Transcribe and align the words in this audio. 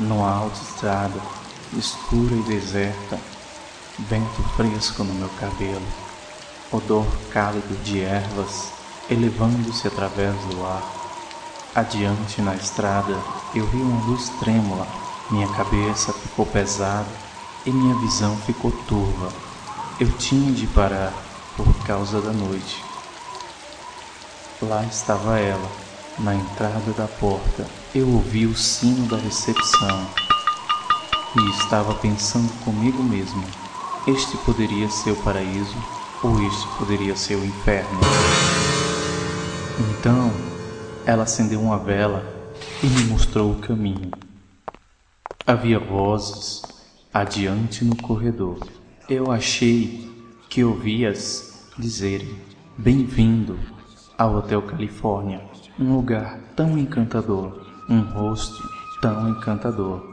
numa 0.00 0.32
autoestrada 0.32 1.20
escura 1.76 2.34
e 2.34 2.42
deserta, 2.42 3.18
vento 3.98 4.42
fresco 4.56 5.04
no 5.04 5.14
meu 5.14 5.28
cabelo, 5.38 5.86
odor 6.72 7.06
cálido 7.30 7.76
de 7.84 8.00
ervas 8.00 8.72
elevando-se 9.10 9.86
através 9.86 10.34
do 10.46 10.64
ar. 10.64 10.82
Adiante 11.74 12.40
na 12.40 12.54
estrada 12.54 13.16
eu 13.54 13.66
vi 13.66 13.76
uma 13.76 14.04
luz 14.06 14.28
trêmula, 14.40 14.86
minha 15.30 15.48
cabeça 15.48 16.12
ficou 16.12 16.46
pesada 16.46 17.10
e 17.66 17.70
minha 17.70 17.94
visão 17.96 18.36
ficou 18.38 18.72
turva. 18.88 19.32
Eu 19.98 20.10
tinha 20.12 20.52
de 20.52 20.66
parar 20.68 21.12
por 21.56 21.72
causa 21.84 22.20
da 22.20 22.32
noite. 22.32 22.82
Lá 24.62 24.84
estava 24.84 25.38
ela, 25.38 25.70
na 26.18 26.34
entrada 26.34 26.92
da 26.92 27.06
porta. 27.06 27.66
Eu 27.94 28.08
ouvi 28.08 28.46
o 28.46 28.54
sino 28.54 29.06
da 29.06 29.16
recepção 29.16 30.06
e 31.36 31.50
estava 31.50 31.94
pensando 31.94 32.52
comigo 32.64 33.02
mesmo: 33.02 33.44
este 34.06 34.36
poderia 34.38 34.88
ser 34.88 35.12
o 35.12 35.22
paraíso 35.22 35.76
ou 36.22 36.40
este 36.46 36.66
poderia 36.78 37.16
ser 37.16 37.36
o 37.36 37.44
inferno. 37.44 38.00
Então 39.78 40.32
ela 41.06 41.22
acendeu 41.22 41.60
uma 41.60 41.78
vela 41.78 42.24
e 42.82 42.86
me 42.86 43.04
mostrou 43.04 43.52
o 43.52 43.58
caminho. 43.60 44.10
Havia 45.46 45.78
vozes 45.78 46.62
adiante 47.12 47.84
no 47.84 47.96
corredor. 47.96 48.58
Eu 49.08 49.30
achei 49.30 50.10
que 50.48 50.62
ouvias 50.64 51.64
dizerem: 51.78 52.36
Bem-vindo 52.76 53.58
ao 54.20 54.36
Hotel 54.36 54.60
Califórnia, 54.60 55.40
um 55.78 55.96
lugar 55.96 56.38
tão 56.54 56.76
encantador, 56.76 57.58
um 57.88 58.02
rosto 58.02 58.62
tão 59.00 59.30
encantador. 59.30 60.04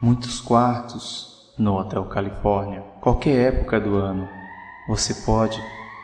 Muitos 0.00 0.40
quartos 0.40 1.52
no 1.58 1.74
Hotel 1.74 2.04
Califórnia, 2.04 2.82
qualquer 3.00 3.54
época 3.54 3.80
do 3.80 3.96
ano, 3.96 4.28
você 4.86 5.12
pode 5.12 5.60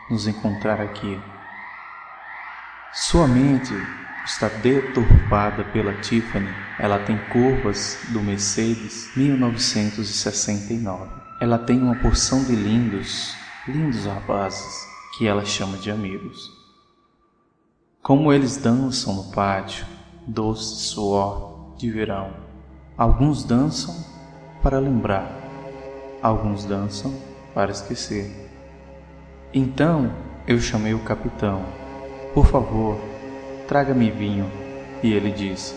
nos 0.09 0.27
encontrar 0.27 0.81
aqui. 0.81 1.17
Sua 2.91 3.29
mente 3.29 3.73
está 4.25 4.49
deturpada 4.49 5.63
pela 5.63 5.93
Tiffany. 6.01 6.53
Ela 6.77 6.99
tem 6.99 7.17
curvas 7.31 7.97
do 8.09 8.21
Mercedes 8.21 9.09
1969. 9.15 11.09
Ela 11.39 11.57
tem 11.57 11.81
uma 11.81 11.95
porção 11.95 12.43
de 12.43 12.53
lindos, 12.53 13.33
lindos 13.69 14.05
rapazes 14.05 14.85
que 15.17 15.25
ela 15.25 15.45
chama 15.45 15.77
de 15.77 15.89
amigos. 15.89 16.62
Como 18.03 18.33
eles 18.33 18.57
dançam 18.57 19.15
no 19.15 19.23
pátio, 19.31 19.85
doce 20.27 20.75
suor 20.75 21.73
de 21.77 21.89
verão. 21.89 22.31
Alguns 22.97 23.43
dançam 23.43 23.95
para 24.61 24.77
lembrar, 24.77 25.31
alguns 26.21 26.65
dançam 26.65 27.13
para 27.53 27.71
esquecer. 27.71 28.29
Então 29.53 30.13
eu 30.45 30.59
chamei 30.59 30.93
o 30.93 30.99
capitão 30.99 31.63
por 32.33 32.47
favor, 32.47 32.99
traga-me 33.67 34.09
vinho. 34.09 34.51
E 35.03 35.13
ele 35.13 35.31
disse: 35.31 35.75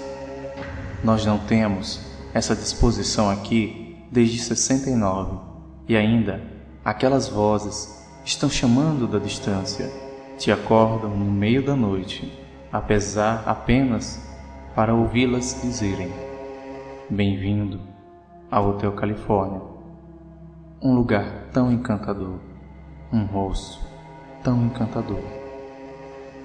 Nós 1.04 1.24
não 1.24 1.38
temos 1.38 2.00
essa 2.32 2.56
disposição 2.56 3.30
aqui 3.30 4.04
desde 4.10 4.38
69, 4.38 5.38
e 5.86 5.96
ainda 5.96 6.42
aquelas 6.84 7.28
vozes 7.28 8.04
estão 8.24 8.48
chamando 8.48 9.06
da 9.06 9.18
distância, 9.18 9.92
te 10.38 10.52
acordam 10.52 11.16
no 11.16 11.30
meio 11.30 11.64
da 11.64 11.74
noite, 11.74 12.30
apesar 12.70 13.42
apenas 13.46 14.22
para 14.74 14.94
ouvi-las 14.94 15.60
dizerem: 15.62 16.12
Bem-vindo 17.08 17.80
ao 18.50 18.70
Hotel 18.70 18.92
Califórnia. 18.92 19.62
Um 20.82 20.94
lugar 20.94 21.48
tão 21.52 21.72
encantador, 21.72 22.38
um 23.12 23.24
rosto 23.24 23.80
tão 24.42 24.66
encantador. 24.66 25.22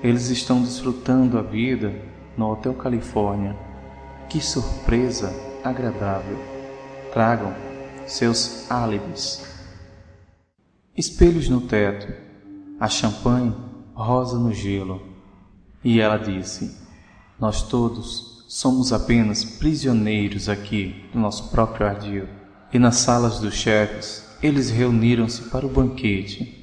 Eles 0.02 0.30
estão 0.30 0.62
desfrutando 0.62 1.38
a 1.38 1.42
vida 1.42 1.94
no 2.36 2.50
Hotel 2.50 2.74
Califórnia. 2.74 3.56
Que 4.30 4.42
surpresa 4.42 5.32
agradável! 5.64 6.38
Tragam 7.14 7.54
seus 8.08 8.72
álibis. 8.72 9.46
Espelhos 10.98 11.50
no 11.50 11.62
teto, 11.62 12.12
a 12.80 12.88
champanhe 12.88 13.54
rosa 13.94 14.38
no 14.38 14.54
gelo. 14.54 15.02
E 15.84 16.00
ela 16.00 16.18
disse: 16.18 16.78
Nós 17.40 17.64
todos 17.64 18.46
somos 18.48 18.92
apenas 18.92 19.44
prisioneiros 19.44 20.50
aqui 20.50 21.10
no 21.14 21.22
nosso 21.22 21.50
próprio 21.50 21.88
ardil. 21.88 22.28
E 22.74 22.80
nas 22.80 22.98
salas 22.98 23.40
dos 23.40 23.54
chefes, 23.54 24.26
eles 24.42 24.70
reuniram-se 24.70 25.50
para 25.50 25.66
o 25.66 25.70
banquete 25.70 26.62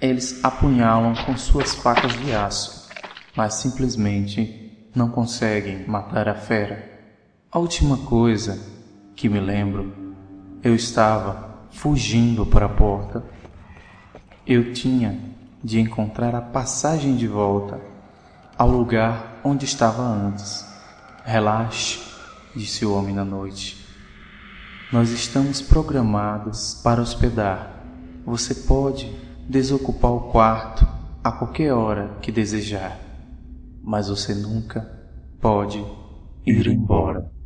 eles 0.00 0.44
apunhalam 0.44 1.12
com 1.24 1.36
suas 1.36 1.74
facas 1.74 2.12
de 2.20 2.32
aço, 2.32 2.88
mas 3.34 3.54
simplesmente 3.54 4.88
não 4.94 5.10
conseguem 5.10 5.84
matar 5.88 6.28
a 6.28 6.34
fera. 6.34 6.88
A 7.50 7.58
última 7.58 7.96
coisa 7.96 8.60
que 9.16 9.28
me 9.28 9.40
lembro, 9.40 9.92
eu 10.62 10.72
estava 10.74 11.66
fugindo 11.72 12.46
para 12.46 12.66
a 12.66 12.68
porta. 12.68 13.24
Eu 14.46 14.72
tinha 14.72 15.18
de 15.62 15.80
encontrar 15.80 16.34
a 16.34 16.40
passagem 16.40 17.16
de 17.16 17.26
volta 17.26 17.80
ao 18.56 18.68
lugar 18.68 19.40
onde 19.44 19.64
estava 19.64 20.02
antes. 20.02 20.66
Relaxe, 21.24 22.00
disse 22.54 22.84
o 22.84 22.94
homem 22.94 23.14
na 23.14 23.24
noite. 23.24 23.86
Nós 24.92 25.10
estamos 25.10 25.60
programados 25.60 26.74
para 26.82 27.02
hospedar. 27.02 27.84
Você 28.24 28.54
pode 28.54 29.14
desocupar 29.48 30.12
o 30.12 30.30
quarto 30.30 30.86
a 31.22 31.32
qualquer 31.32 31.72
hora 31.72 32.16
que 32.22 32.32
desejar, 32.32 32.98
mas 33.82 34.08
você 34.08 34.34
nunca 34.34 34.80
pode 35.40 35.84
ir 36.46 36.66
embora. 36.66 37.37